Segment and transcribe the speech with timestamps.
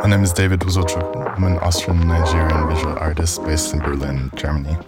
[0.00, 1.36] My name is David Uzochukwu.
[1.36, 4.78] I'm an Austrian Nigerian visual artist based in Berlin, Germany.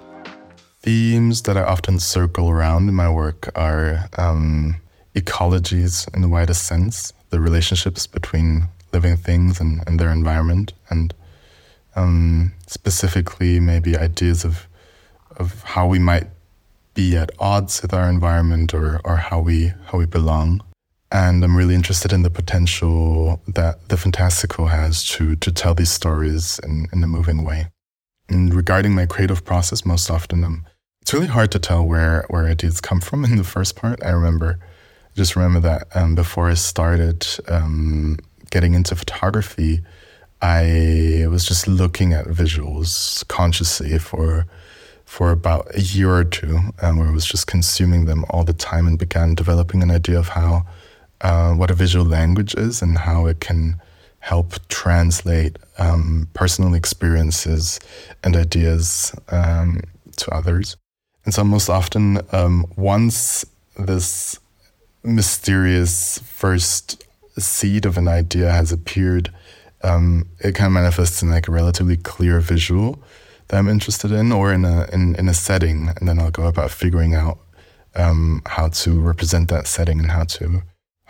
[0.81, 4.77] Themes that I often circle around in my work are um,
[5.15, 11.13] ecologies in the widest sense, the relationships between living things and, and their environment, and
[11.95, 14.67] um, specifically maybe ideas of
[15.37, 16.29] of how we might
[16.95, 20.63] be at odds with our environment or, or how we how we belong.
[21.13, 25.91] And I'm really interested in the potential that the fantastical has to to tell these
[25.91, 27.69] stories in, in a moving way.
[28.31, 30.65] And regarding my creative process, most often um,
[31.03, 34.03] it's really hard to tell where where ideas come from in the first part.
[34.03, 34.59] I remember
[35.15, 38.17] just remember that um, before I started um,
[38.51, 39.83] getting into photography,
[40.41, 44.47] I was just looking at visuals consciously for
[45.05, 48.55] for about a year or two, um, where I was just consuming them all the
[48.55, 50.65] time and began developing an idea of how
[51.23, 53.81] uh, what a visual language is and how it can
[54.23, 57.81] help translate um, personal experiences
[58.23, 59.81] and ideas um,
[60.17, 60.77] to others.
[61.25, 63.45] And so, most often, um, once
[63.79, 64.39] this
[65.05, 67.05] mysterious first
[67.39, 69.33] seed of an idea has appeared,
[69.83, 73.03] um, it kind of manifests in like a relatively clear visual
[73.49, 76.47] that I'm interested in, or in a in, in a setting, and then I'll go
[76.47, 77.39] about figuring out
[77.95, 80.63] um, how to represent that setting and how to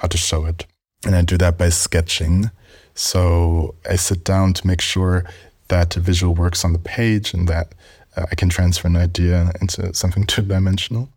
[0.03, 0.67] how to show it.
[1.07, 2.51] And I do that by sketching.
[2.95, 5.25] So I sit down to make sure
[5.69, 7.73] that visual works on the page and that
[8.17, 11.09] uh, I can transfer an idea into something two dimensional.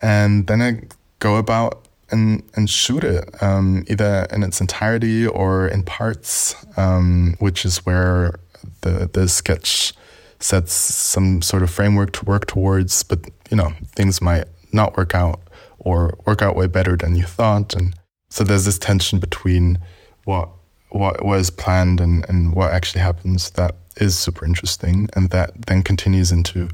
[0.00, 0.82] And then I
[1.18, 7.34] go about and and shoot it um, either in its entirety or in parts, um,
[7.40, 8.38] which is where
[8.82, 9.92] the the sketch
[10.38, 15.14] sets some sort of framework to work towards, but you know, things might not work
[15.14, 15.40] out
[15.78, 17.74] or work out way better than you thought.
[17.74, 17.94] And
[18.28, 19.78] so there's this tension between
[20.24, 20.48] what
[20.90, 25.08] what was planned and, and what actually happens that is super interesting.
[25.14, 26.68] And that then continues into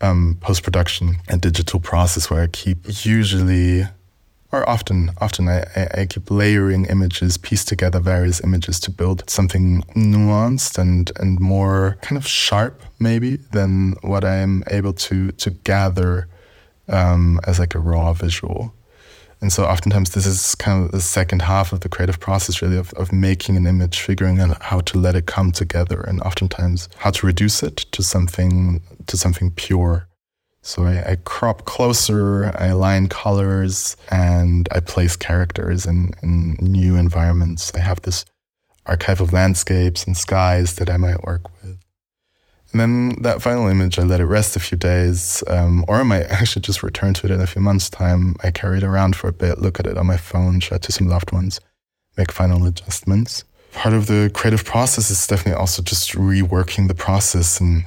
[0.00, 3.84] um, post production and digital process where I keep usually
[4.52, 5.64] or often often I,
[5.94, 11.96] I, keep layering images, piece together various images to build something nuanced and and more
[12.02, 16.28] kind of sharp maybe than what I'm able to to gather
[16.88, 18.72] um, as like a raw visual.
[19.44, 22.78] And so oftentimes this is kind of the second half of the creative process really
[22.78, 26.88] of, of making an image, figuring out how to let it come together and oftentimes
[26.96, 30.08] how to reduce it to something to something pure.
[30.62, 36.96] So I, I, crop closer, I align colors, and I place characters in, in new
[36.96, 37.70] environments.
[37.74, 38.24] I have this
[38.86, 41.83] archive of landscapes and skies that I might work with.
[42.74, 46.02] And then that final image, I let it rest a few days, um, or I
[46.02, 48.34] might actually just return to it in a few months' time.
[48.42, 50.82] I carry it around for a bit, look at it on my phone, show it
[50.82, 51.60] to some loved ones,
[52.16, 53.44] make final adjustments.
[53.74, 57.84] Part of the creative process is definitely also just reworking the process and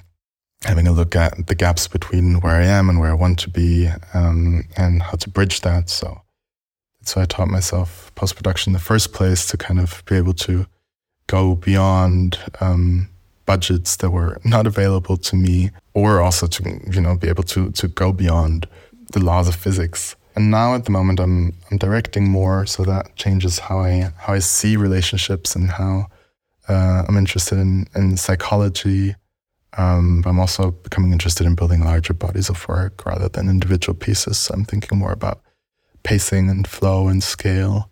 [0.63, 3.49] having a look at the gaps between where I am and where I want to
[3.49, 5.89] be um, and how to bridge that.
[5.89, 6.21] So
[7.01, 10.15] that's why I taught myself post production in the first place to kind of be
[10.15, 10.65] able to
[11.27, 13.09] go beyond um,
[13.47, 17.71] budgets that were not available to me or also to you know be able to
[17.71, 18.67] to go beyond
[19.13, 20.15] the laws of physics.
[20.35, 24.33] And now at the moment i'm i'm directing more so that changes how i how
[24.33, 26.05] i see relationships and how
[26.69, 29.15] uh, i'm interested in in psychology.
[29.77, 34.37] Um, i'm also becoming interested in building larger bodies of work rather than individual pieces.
[34.37, 35.41] So i'm thinking more about
[36.03, 37.89] pacing and flow and scale.